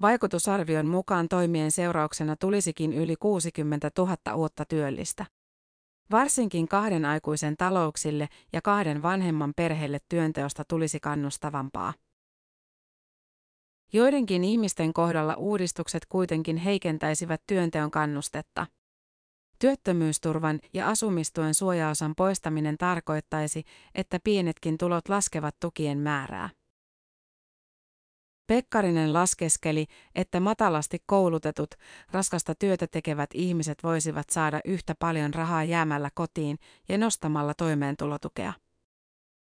Vaikutusarvion 0.00 0.86
mukaan 0.86 1.28
toimien 1.28 1.70
seurauksena 1.70 2.36
tulisikin 2.36 2.92
yli 2.92 3.16
60 3.16 3.90
000 3.98 4.34
uutta 4.34 4.64
työllistä. 4.64 5.26
Varsinkin 6.10 6.68
kahden 6.68 7.04
aikuisen 7.04 7.56
talouksille 7.56 8.28
ja 8.52 8.62
kahden 8.62 9.02
vanhemman 9.02 9.52
perheille 9.56 9.98
työnteosta 10.08 10.64
tulisi 10.68 11.00
kannustavampaa. 11.00 11.94
Joidenkin 13.94 14.44
ihmisten 14.44 14.92
kohdalla 14.92 15.34
uudistukset 15.34 16.06
kuitenkin 16.06 16.56
heikentäisivät 16.56 17.42
työnteon 17.46 17.90
kannustetta. 17.90 18.66
Työttömyysturvan 19.58 20.60
ja 20.72 20.88
asumistuen 20.88 21.54
suojaosan 21.54 22.14
poistaminen 22.16 22.78
tarkoittaisi, 22.78 23.64
että 23.94 24.18
pienetkin 24.24 24.78
tulot 24.78 25.08
laskevat 25.08 25.56
tukien 25.60 25.98
määrää. 25.98 26.50
Pekkarinen 28.46 29.12
laskeskeli, 29.12 29.86
että 30.14 30.40
matalasti 30.40 30.98
koulutetut, 31.06 31.74
raskasta 32.10 32.54
työtä 32.54 32.86
tekevät 32.86 33.30
ihmiset 33.34 33.78
voisivat 33.82 34.30
saada 34.30 34.60
yhtä 34.64 34.94
paljon 34.98 35.34
rahaa 35.34 35.64
jäämällä 35.64 36.10
kotiin 36.14 36.58
ja 36.88 36.98
nostamalla 36.98 37.54
toimeentulotukea. 37.54 38.52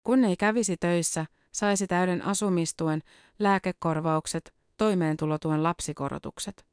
Kun 0.02 0.24
ei 0.24 0.36
kävisi 0.36 0.76
töissä, 0.76 1.26
saisi 1.56 1.86
täyden 1.86 2.22
asumistuen, 2.22 3.02
lääkekorvaukset, 3.38 4.54
toimeentulotuen 4.76 5.62
lapsikorotukset. 5.62 6.66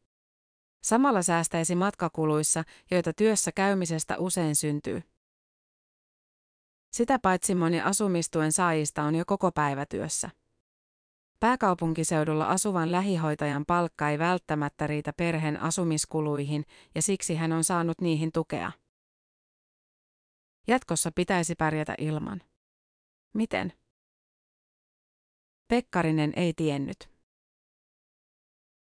Samalla 0.84 1.22
säästäisi 1.22 1.75
matkakuluissa, 1.75 2.63
joita 2.92 3.13
työssä 3.13 3.52
käymisestä 3.52 4.18
usein 4.18 4.56
syntyy. 4.56 5.04
Sitä 6.94 7.20
paitsi 7.20 7.56
moni 7.56 7.82
asumistuen 7.82 8.52
saajista 8.52 9.04
on 9.04 9.16
jo 9.16 9.24
koko 9.28 9.52
päivätyössä. 9.52 10.30
Pääkaupunkiseudulla 11.40 12.46
asuvan 12.46 12.92
lähihoitajan 12.92 13.66
palkka 13.66 14.10
ei 14.10 14.20
välttämättä 14.20 14.88
riitä 14.88 15.13
perheen 15.13 15.62
asumiskuluihin 15.62 16.66
ja 16.96 17.02
siksi 17.02 17.36
hän 17.36 17.52
on 17.52 17.63
saanut 17.63 18.02
niihin 18.02 18.32
tukea. 18.32 18.72
Jatkossa 20.68 21.12
pitäisi 21.16 21.56
pärjätä 21.56 21.96
ilman. 21.98 22.42
Miten? 23.34 23.74
Pekkarinen 25.67 26.34
ei 26.36 26.53
tiennyt. 26.53 27.10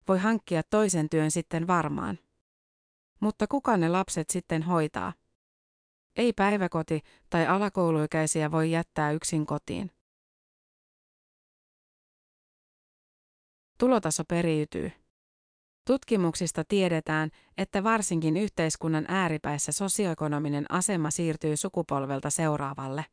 Voi 0.08 0.18
hankkia 0.18 0.62
toisen 0.62 1.08
työn 1.08 1.30
sitten 1.30 1.66
varmaan. 1.66 2.18
Mutta 3.20 3.46
kuka 3.46 3.76
ne 3.76 3.88
lapset 3.88 4.30
sitten 4.30 4.62
hoitaa? 4.62 5.12
Ei 6.16 6.32
päiväkoti 6.32 7.00
tai 7.30 7.46
alakouluikäisiä 7.46 8.50
voi 8.50 8.70
jättää 8.70 9.12
yksin 9.12 9.46
kotiin. 9.46 9.90
Tulotaso 13.78 14.24
periytyy. 14.24 14.92
Tutkimuksista 15.86 16.64
tiedetään, 16.68 17.30
että 17.58 17.84
varsinkin 17.84 18.36
yhteiskunnan 18.36 19.04
ääripäissä 19.08 19.72
sosioekonominen 19.72 20.66
asema 20.68 21.10
siirtyy 21.10 21.56
sukupolvelta 21.56 22.30
seuraavalle. 22.30 23.04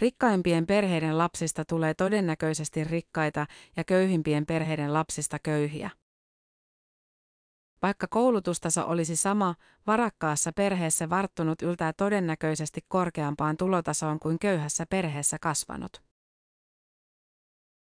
Rikkaimpien 0.00 0.66
perheiden 0.66 1.18
lapsista 1.18 1.64
tulee 1.64 1.94
todennäköisesti 1.94 2.84
rikkaita 2.84 3.46
ja 3.76 3.84
köyhimpien 3.84 4.46
perheiden 4.46 4.94
lapsista 4.94 5.38
köyhiä. 5.38 5.90
Vaikka 7.82 8.06
koulutustaso 8.10 8.86
olisi 8.86 9.16
sama, 9.16 9.54
varakkaassa 9.86 10.52
perheessä 10.52 11.10
varttunut 11.10 11.62
yltää 11.62 11.92
todennäköisesti 11.92 12.80
korkeampaan 12.88 13.56
tulotasoon 13.56 14.18
kuin 14.18 14.38
köyhässä 14.38 14.86
perheessä 14.90 15.38
kasvanut. 15.40 16.02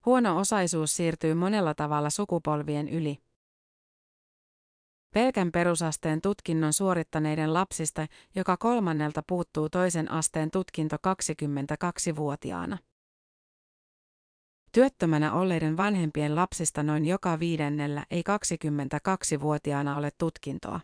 Huono 0.07 0.39
osaisuus 0.39 0.97
siirtyy 0.97 1.35
monella 1.35 1.75
tavalla 1.75 2.11
sukupolvien 2.11 2.89
yli. 2.89 3.26
Pelkän 5.17 5.53
perusasteen 5.53 6.21
tutkinnon 6.21 6.73
suorittaneiden 6.73 7.55
lapsista 7.55 8.07
joka 8.35 8.57
kolmannelta 8.57 9.23
puuttuu 9.29 9.69
toisen 9.69 10.11
asteen 10.11 10.51
tutkinto 10.51 10.97
22-vuotiaana. 10.97 12.79
Työttömänä 14.73 15.33
olleiden 15.33 15.77
vanhempien 15.77 16.35
lapsista 16.35 16.83
noin 16.83 17.05
joka 17.05 17.39
viidennellä 17.39 18.07
ei 18.11 18.23
22-vuotiaana 18.29 19.97
ole 19.97 20.11
tutkintoa. 20.19 20.81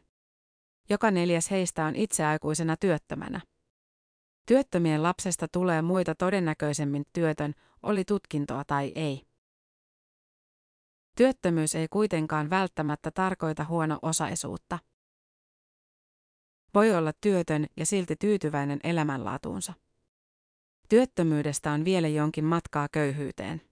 Joka 0.90 1.10
neljäs 1.10 1.50
heistä 1.50 1.84
on 1.84 1.96
itseaikuisena 1.96 2.76
työttömänä. 2.76 3.40
Työttömien 4.46 5.02
lapsesta 5.02 5.48
tulee 5.48 5.82
muita 5.82 6.14
todennäköisemmin 6.14 7.04
työtön, 7.12 7.54
oli 7.82 8.04
tutkintoa 8.04 8.64
tai 8.64 8.92
ei. 8.94 9.31
Työttömyys 11.16 11.74
ei 11.74 11.88
kuitenkaan 11.88 12.50
välttämättä 12.50 13.10
tarkoita 13.10 13.64
huono-osaisuutta. 13.64 14.78
Voi 16.74 16.94
olla 16.94 17.12
työtön 17.20 17.66
ja 17.76 17.86
silti 17.86 18.16
tyytyväinen 18.16 18.80
elämänlaatuunsa. 18.84 19.72
Työttömyydestä 20.88 21.72
on 21.72 21.84
vielä 21.84 22.08
jonkin 22.08 22.44
matkaa 22.44 22.88
köyhyyteen. 22.92 23.62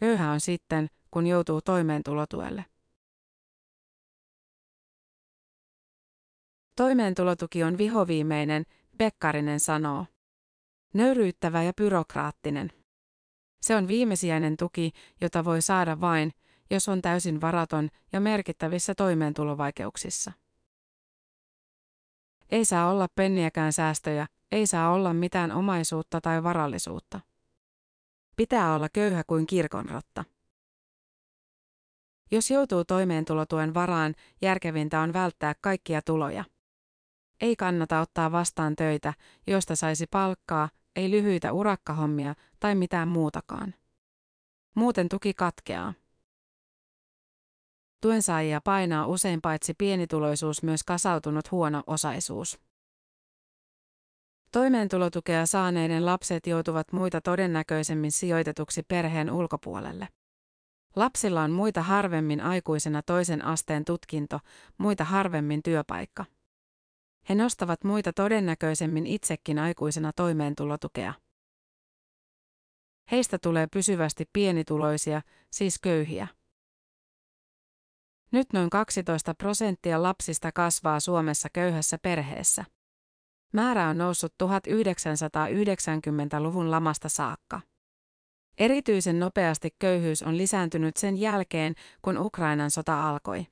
Köyhä 0.00 0.30
on 0.30 0.40
sitten, 0.40 0.90
kun 1.10 1.26
joutuu 1.26 1.60
toimeentulotuelle. 1.60 2.64
Toimeentulotuki 6.76 7.64
on 7.64 7.78
vihoviimeinen, 7.78 8.64
Pekkarinen 8.98 9.60
sanoo. 9.60 10.06
Nöyryyttävä 10.94 11.62
ja 11.62 11.72
byrokraattinen. 11.72 12.83
Se 13.64 13.76
on 13.76 13.88
viimesijainen 13.88 14.56
tuki, 14.56 14.92
jota 15.20 15.44
voi 15.44 15.62
saada 15.62 16.00
vain, 16.00 16.32
jos 16.70 16.88
on 16.88 17.02
täysin 17.02 17.40
varaton 17.40 17.88
ja 18.12 18.20
merkittävissä 18.20 18.94
toimeentulovaikeuksissa. 18.94 20.32
Ei 22.50 22.64
saa 22.64 22.90
olla 22.90 23.08
penniäkään 23.14 23.72
säästöjä, 23.72 24.26
ei 24.52 24.66
saa 24.66 24.92
olla 24.92 25.14
mitään 25.14 25.52
omaisuutta 25.52 26.20
tai 26.20 26.42
varallisuutta. 26.42 27.20
Pitää 28.36 28.74
olla 28.74 28.88
köyhä 28.88 29.24
kuin 29.26 29.46
kirkonrotta. 29.46 30.24
Jos 32.30 32.50
joutuu 32.50 32.84
toimeentulotuen 32.84 33.74
varaan, 33.74 34.14
järkevintä 34.42 35.00
on 35.00 35.12
välttää 35.12 35.54
kaikkia 35.60 36.02
tuloja. 36.02 36.44
Ei 37.40 37.56
kannata 37.56 38.00
ottaa 38.00 38.32
vastaan 38.32 38.76
töitä, 38.76 39.14
joista 39.46 39.76
saisi 39.76 40.06
palkkaa, 40.10 40.68
ei 40.96 41.10
lyhyitä 41.10 41.52
urakkahommia 41.52 42.34
tai 42.60 42.74
mitään 42.74 43.08
muutakaan. 43.08 43.74
Muuten 44.74 45.08
tuki 45.08 45.34
katkeaa. 45.34 45.94
Tuensaajia 48.00 48.60
painaa 48.60 49.06
usein 49.06 49.40
paitsi 49.40 49.74
pienituloisuus 49.74 50.62
myös 50.62 50.82
kasautunut 50.84 51.50
huono 51.50 51.82
osaisuus. 51.86 52.60
Toimeentulotukea 54.52 55.46
saaneiden 55.46 56.06
lapset 56.06 56.46
joutuvat 56.46 56.92
muita 56.92 57.20
todennäköisemmin 57.20 58.12
sijoitetuksi 58.12 58.82
perheen 58.82 59.30
ulkopuolelle. 59.30 60.08
Lapsilla 60.96 61.42
on 61.42 61.50
muita 61.50 61.82
harvemmin 61.82 62.40
aikuisena 62.40 63.02
toisen 63.02 63.44
asteen 63.44 63.84
tutkinto, 63.84 64.40
muita 64.78 65.04
harvemmin 65.04 65.62
työpaikka. 65.62 66.24
He 67.28 67.34
nostavat 67.34 67.84
muita 67.84 68.12
todennäköisemmin 68.12 69.06
itsekin 69.06 69.58
aikuisena 69.58 70.12
toimeentulotukea. 70.16 71.14
Heistä 73.10 73.38
tulee 73.38 73.66
pysyvästi 73.66 74.24
pienituloisia, 74.32 75.22
siis 75.50 75.78
köyhiä. 75.78 76.28
Nyt 78.32 78.52
noin 78.52 78.70
12 78.70 79.34
prosenttia 79.34 80.02
lapsista 80.02 80.52
kasvaa 80.52 81.00
Suomessa 81.00 81.48
köyhässä 81.52 81.98
perheessä. 82.02 82.64
Määrä 83.52 83.88
on 83.88 83.98
noussut 83.98 84.34
1990-luvun 84.42 86.70
lamasta 86.70 87.08
saakka. 87.08 87.60
Erityisen 88.58 89.20
nopeasti 89.20 89.70
köyhyys 89.78 90.22
on 90.22 90.36
lisääntynyt 90.36 90.96
sen 90.96 91.16
jälkeen, 91.16 91.74
kun 92.02 92.18
Ukrainan 92.18 92.70
sota 92.70 93.08
alkoi. 93.08 93.46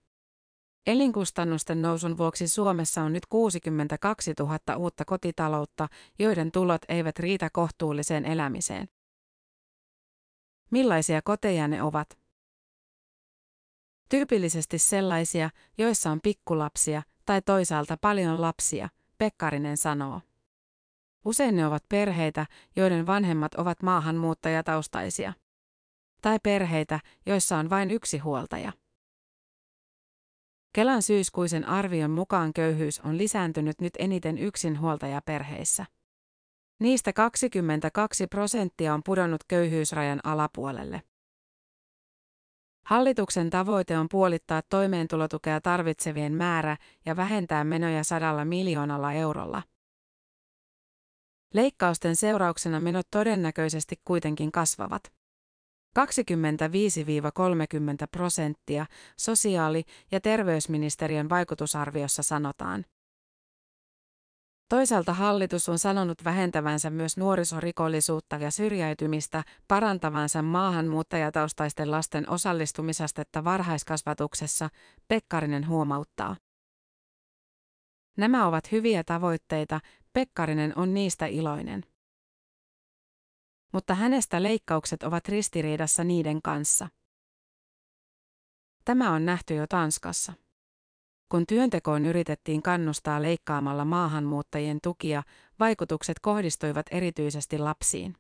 Elinkustannusten 0.86 1.82
nousun 1.82 2.18
vuoksi 2.18 2.48
Suomessa 2.48 3.02
on 3.02 3.12
nyt 3.12 3.26
62 3.26 4.32
000 4.38 4.76
uutta 4.76 5.04
kotitaloutta, 5.04 5.88
joiden 6.18 6.52
tulot 6.52 6.82
eivät 6.88 7.18
riitä 7.18 7.50
kohtuulliseen 7.52 8.24
elämiseen. 8.24 8.88
Millaisia 10.70 11.22
koteja 11.22 11.68
ne 11.68 11.82
ovat? 11.82 12.18
Tyypillisesti 14.08 14.78
sellaisia, 14.78 15.50
joissa 15.78 16.10
on 16.10 16.20
pikkulapsia 16.22 17.02
tai 17.26 17.42
toisaalta 17.42 17.96
paljon 18.00 18.40
lapsia, 18.40 18.88
Pekkarinen 19.18 19.76
sanoo. 19.76 20.20
Usein 21.24 21.56
ne 21.56 21.66
ovat 21.66 21.84
perheitä, 21.88 22.46
joiden 22.76 23.06
vanhemmat 23.06 23.54
ovat 23.54 23.82
maahanmuuttajataustaisia. 23.82 25.32
Tai 26.22 26.38
perheitä, 26.42 27.00
joissa 27.26 27.56
on 27.56 27.70
vain 27.70 27.90
yksi 27.90 28.18
huoltaja. 28.18 28.72
Kelan 30.72 31.02
syyskuisen 31.02 31.64
arvion 31.68 32.10
mukaan 32.10 32.52
köyhyys 32.52 33.00
on 33.00 33.18
lisääntynyt 33.18 33.80
nyt 33.80 33.92
eniten 33.98 34.38
yksinhuoltajaperheissä. 34.38 35.86
Niistä 36.80 37.12
22 37.12 38.26
prosenttia 38.26 38.94
on 38.94 39.02
pudonnut 39.04 39.44
köyhyysrajan 39.48 40.20
alapuolelle. 40.24 41.02
Hallituksen 42.86 43.50
tavoite 43.50 43.98
on 43.98 44.06
puolittaa 44.08 44.62
toimeentulotukea 44.68 45.60
tarvitsevien 45.60 46.32
määrä 46.32 46.76
ja 47.06 47.16
vähentää 47.16 47.64
menoja 47.64 48.04
sadalla 48.04 48.44
miljoonalla 48.44 49.12
eurolla. 49.12 49.62
Leikkausten 51.54 52.16
seurauksena 52.16 52.80
menot 52.80 53.06
todennäköisesti 53.10 54.00
kuitenkin 54.04 54.52
kasvavat. 54.52 55.21
25-30 55.98 56.02
prosenttia 58.10 58.86
sosiaali- 59.16 59.84
ja 60.12 60.20
terveysministeriön 60.20 61.28
vaikutusarviossa 61.28 62.22
sanotaan. 62.22 62.84
Toisaalta 64.68 65.12
hallitus 65.12 65.68
on 65.68 65.78
sanonut 65.78 66.24
vähentävänsä 66.24 66.90
myös 66.90 67.16
nuorisorikollisuutta 67.16 68.36
ja 68.36 68.50
syrjäytymistä, 68.50 69.44
parantavansa 69.68 70.42
maahanmuuttajataustaisten 70.42 71.90
lasten 71.90 72.30
osallistumisastetta 72.30 73.44
varhaiskasvatuksessa, 73.44 74.68
Pekkarinen 75.08 75.68
huomauttaa. 75.68 76.36
Nämä 78.16 78.46
ovat 78.46 78.72
hyviä 78.72 79.04
tavoitteita, 79.04 79.80
Pekkarinen 80.12 80.72
on 80.76 80.94
niistä 80.94 81.26
iloinen. 81.26 81.84
Mutta 83.72 83.94
hänestä 83.94 84.42
leikkaukset 84.42 85.02
ovat 85.02 85.28
ristiriidassa 85.28 86.04
niiden 86.04 86.42
kanssa. 86.42 86.88
Tämä 88.84 89.10
on 89.10 89.26
nähty 89.26 89.54
jo 89.54 89.66
Tanskassa. 89.66 90.32
Kun 91.28 91.46
työntekoon 91.46 92.06
yritettiin 92.06 92.62
kannustaa 92.62 93.22
leikkaamalla 93.22 93.84
maahanmuuttajien 93.84 94.78
tukia, 94.82 95.22
vaikutukset 95.60 96.20
kohdistuivat 96.20 96.86
erityisesti 96.90 97.58
lapsiin. 97.58 98.16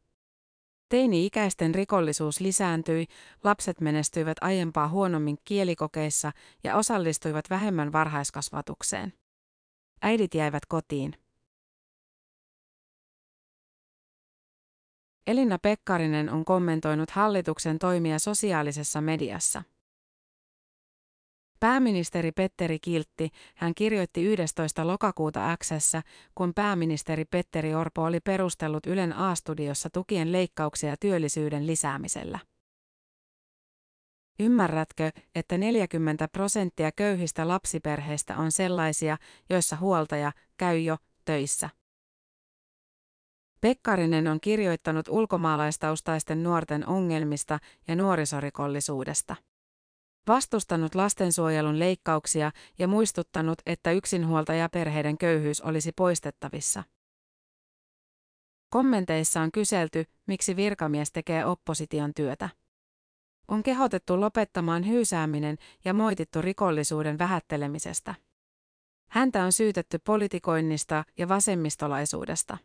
Teini-ikäisten 0.88 1.74
rikollisuus 1.74 2.40
lisääntyi, 2.40 3.06
lapset 3.44 3.80
menestyivät 3.80 4.36
aiempaa 4.40 4.88
huonommin 4.88 5.36
kielikokeissa 5.44 6.32
ja 6.64 6.76
osallistuivat 6.76 7.50
vähemmän 7.50 7.92
varhaiskasvatukseen. 7.92 9.12
Äidit 10.02 10.34
jäivät 10.34 10.66
kotiin. 10.66 11.21
Elina 15.26 15.58
Pekkarinen 15.58 16.30
on 16.30 16.44
kommentoinut 16.44 17.10
hallituksen 17.10 17.78
toimia 17.78 18.18
sosiaalisessa 18.18 19.00
mediassa. 19.00 19.62
Pääministeri 21.60 22.32
Petteri 22.32 22.78
Kiltti, 22.78 23.30
hän 23.56 23.74
kirjoitti 23.74 24.24
11. 24.24 24.86
lokakuuta 24.86 25.56
Xssä, 25.56 26.02
kun 26.34 26.54
pääministeri 26.54 27.24
Petteri 27.24 27.74
Orpo 27.74 28.02
oli 28.02 28.20
perustellut 28.20 28.86
Ylen 28.86 29.12
A-studiossa 29.12 29.90
tukien 29.90 30.32
leikkauksia 30.32 30.96
työllisyyden 31.00 31.66
lisäämisellä. 31.66 32.38
Ymmärrätkö, 34.40 35.10
että 35.34 35.58
40 35.58 36.28
prosenttia 36.28 36.92
köyhistä 36.92 37.48
lapsiperheistä 37.48 38.36
on 38.36 38.52
sellaisia, 38.52 39.16
joissa 39.50 39.76
huoltaja 39.76 40.32
käy 40.56 40.78
jo 40.78 40.96
töissä? 41.24 41.70
Pekkarinen 43.62 44.28
on 44.28 44.40
kirjoittanut 44.40 45.08
ulkomaalaistaustaisten 45.08 46.42
nuorten 46.42 46.88
ongelmista 46.88 47.58
ja 47.88 47.96
nuorisorikollisuudesta. 47.96 49.36
Vastustanut 50.26 50.94
lastensuojelun 50.94 51.78
leikkauksia 51.78 52.52
ja 52.78 52.88
muistuttanut, 52.88 53.58
että 53.66 53.92
yksinhuoltajaperheiden 53.92 55.18
köyhyys 55.18 55.60
olisi 55.60 55.92
poistettavissa. 55.92 56.84
Kommenteissa 58.70 59.40
on 59.40 59.52
kyselty, 59.52 60.04
miksi 60.26 60.56
virkamies 60.56 61.12
tekee 61.12 61.44
opposition 61.44 62.14
työtä. 62.14 62.48
On 63.48 63.62
kehotettu 63.62 64.20
lopettamaan 64.20 64.86
hyysääminen 64.86 65.56
ja 65.84 65.94
moitittu 65.94 66.42
rikollisuuden 66.42 67.18
vähättelemisestä. 67.18 68.14
Häntä 69.10 69.44
on 69.44 69.52
syytetty 69.52 69.98
politikoinnista 69.98 71.04
ja 71.18 71.28
vasemmistolaisuudesta. 71.28 72.58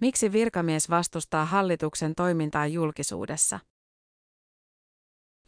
Miksi 0.00 0.32
virkamies 0.32 0.90
vastustaa 0.90 1.44
hallituksen 1.44 2.14
toimintaa 2.14 2.66
julkisuudessa? 2.66 3.60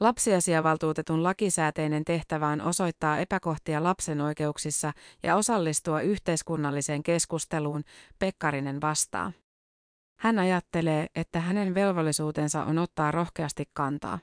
Lapsiasiavaltuutetun 0.01 1.23
lakisääteinen 1.23 2.05
tehtävä 2.05 2.49
on 2.49 2.61
osoittaa 2.61 3.19
epäkohtia 3.19 3.83
lapsen 3.83 4.21
oikeuksissa 4.21 4.93
ja 5.23 5.37
osallistua 5.37 6.01
yhteiskunnalliseen 6.01 7.03
keskusteluun, 7.03 7.85
Pekkarinen 8.19 8.81
vastaa. 8.81 9.33
Hän 10.21 10.39
ajattelee, 10.39 11.07
että 11.15 11.41
hänen 11.41 11.75
velvollisuutensa 11.75 12.65
on 12.65 12.79
ottaa 12.79 13.11
rohkeasti 13.11 13.65
kantaa. 13.73 14.19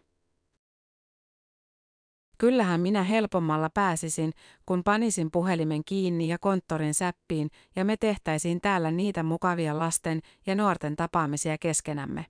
Kyllähän 2.38 2.82
minä 2.82 3.04
helpommalla 3.04 3.70
pääsisin, 3.70 4.34
kun 4.66 4.84
panisin 4.84 5.32
puhelimen 5.32 5.82
kiinni 5.86 6.28
ja 6.28 6.38
konttorin 6.40 6.94
säppiin 6.94 7.50
ja 7.76 7.86
me 7.86 7.98
tehtäisiin 7.98 8.62
täällä 8.62 8.92
niitä 8.92 9.24
mukavia 9.24 9.80
lasten 9.80 10.22
ja 10.46 10.56
nuorten 10.56 10.96
tapaamisia 10.96 11.58
keskenämme. 11.58 12.26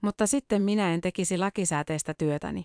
Mutta 0.00 0.26
sitten 0.26 0.62
minä 0.62 0.94
en 0.94 1.00
tekisi 1.00 1.38
lakisääteistä 1.38 2.14
työtäni. 2.14 2.64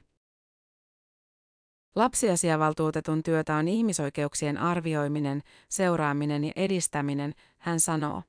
Lapsiasiavaltuutetun 1.96 3.24
työtä 3.24 3.56
on 3.56 3.68
ihmisoikeuksien 3.68 4.58
arvioiminen, 4.58 5.42
seuraaminen 5.70 6.44
ja 6.44 6.52
edistäminen, 6.56 7.34
hän 7.58 7.80
sanoo. 7.80 8.24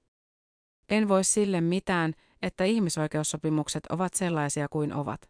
En 0.88 1.08
voi 1.08 1.24
sille 1.24 1.60
mitään, 1.60 2.14
että 2.42 2.64
ihmisoikeussopimukset 2.64 3.86
ovat 3.86 4.14
sellaisia 4.14 4.68
kuin 4.68 4.92
ovat. 4.92 5.29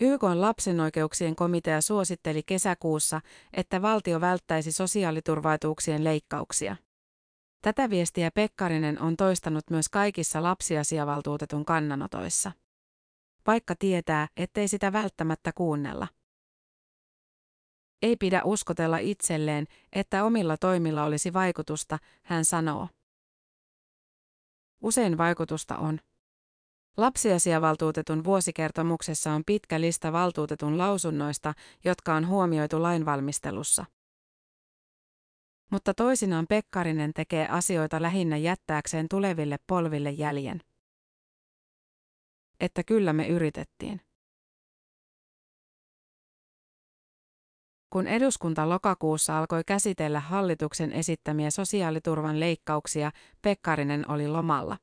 YK 0.00 0.22
lapsen 0.22 0.80
oikeuksien 0.80 1.36
komitea 1.36 1.80
suositteli 1.80 2.42
kesäkuussa, 2.42 3.20
että 3.52 3.82
valtio 3.82 4.20
välttäisi 4.20 4.72
sosiaaliturvaituuksien 4.72 6.04
leikkauksia. 6.04 6.76
Tätä 7.62 7.90
viestiä 7.90 8.30
Pekkarinen 8.30 9.02
on 9.02 9.16
toistanut 9.16 9.64
myös 9.70 9.88
kaikissa 9.88 10.42
lapsiasiavaltuutetun 10.42 11.64
kannanotoissa. 11.64 12.52
Vaikka 13.46 13.74
tietää, 13.78 14.28
ettei 14.36 14.68
sitä 14.68 14.92
välttämättä 14.92 15.52
kuunnella. 15.52 16.08
Ei 18.02 18.16
pidä 18.16 18.42
uskotella 18.44 18.98
itselleen, 18.98 19.66
että 19.92 20.24
omilla 20.24 20.56
toimilla 20.56 21.04
olisi 21.04 21.32
vaikutusta, 21.32 21.98
hän 22.22 22.44
sanoo. 22.44 22.88
Usein 24.82 25.18
vaikutusta 25.18 25.76
on. 25.76 26.00
Lapsiasiavaltuutetun 26.96 28.24
vuosikertomuksessa 28.24 29.32
on 29.32 29.42
pitkä 29.46 29.80
lista 29.80 30.12
valtuutetun 30.12 30.78
lausunnoista, 30.78 31.54
jotka 31.84 32.14
on 32.14 32.28
huomioitu 32.28 32.82
lainvalmistelussa. 32.82 33.84
Mutta 35.70 35.94
toisinaan 35.94 36.46
Pekkarinen 36.48 37.12
tekee 37.14 37.48
asioita 37.48 38.02
lähinnä 38.02 38.36
jättääkseen 38.36 39.08
tuleville 39.08 39.56
polville 39.66 40.10
jäljen. 40.10 40.60
Että 42.60 42.84
kyllä 42.84 43.12
me 43.12 43.28
yritettiin. 43.28 44.00
Kun 47.90 48.06
eduskunta 48.06 48.68
lokakuussa 48.68 49.38
alkoi 49.38 49.62
käsitellä 49.66 50.20
hallituksen 50.20 50.92
esittämiä 50.92 51.50
sosiaaliturvan 51.50 52.40
leikkauksia, 52.40 53.10
Pekkarinen 53.42 54.10
oli 54.10 54.28
lomalla. 54.28 54.76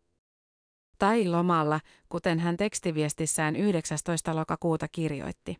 Tai 0.99 1.27
lomalla, 1.27 1.79
kuten 2.10 2.39
hän 2.39 2.58
tekstiviestissään 2.58 3.56
19. 3.56 4.36
lokakuuta 4.36 4.88
kirjoitti. 4.88 5.58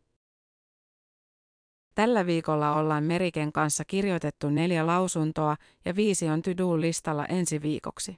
Tällä 1.96 2.26
viikolla 2.26 2.76
ollaan 2.76 3.04
Meriken 3.04 3.52
kanssa 3.52 3.86
kirjoitettu 3.86 4.50
neljä 4.50 4.88
lausuntoa 4.88 5.58
ja 5.86 5.96
viisi 5.96 6.30
on 6.30 6.41
to-do-listalla 6.41 7.26
ensi 7.26 7.62
viikoksi. 7.62 8.17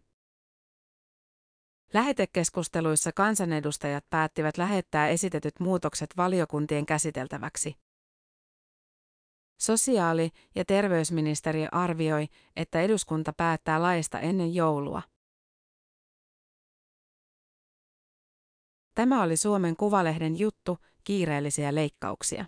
Lähetekeskusteluissa 1.93 3.12
kansanedustajat 3.12 4.06
päättivät 4.10 4.58
lähettää 4.58 5.08
esitetyt 5.08 5.60
muutokset 5.60 6.10
valiokuntien 6.17 6.86
käsiteltäväksi. 6.86 7.75
Sosiaali- 9.62 10.32
ja 10.56 10.65
terveysministeriö 10.65 11.67
arvioi, 11.71 12.28
että 12.56 12.82
eduskunta 12.82 13.34
päättää 13.34 13.82
laista 13.82 14.19
ennen 14.19 14.56
joulua. 14.56 15.01
Tämä 18.95 19.23
oli 19.23 19.38
Suomen 19.38 19.75
Kuvalehden 19.75 20.39
juttu, 20.39 20.77
kiireellisiä 21.03 21.75
leikkauksia. 21.75 22.45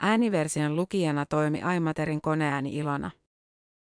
Ääniversion 0.00 0.76
lukijana 0.76 1.26
toimi 1.26 1.62
Aimaterin 1.62 2.20
koneääni 2.20 2.76
Ilona. 2.76 3.10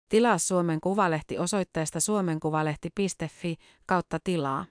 Tilaa 0.09 0.39
Suomen 0.39 0.81
Kuvalehti 0.81 1.39
osoitteesta 1.39 2.01
suomenkuvalehti.fi 2.01 3.57
kautta 3.87 4.19
tilaa. 4.25 4.65